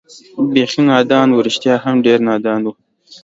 بېخي 0.53 0.81
نادان 0.89 1.27
و، 1.31 1.43
رښتیا 1.47 1.75
هم 1.83 1.95
ډېر 2.05 2.19
نادان 2.27 2.61
و. 2.65 2.73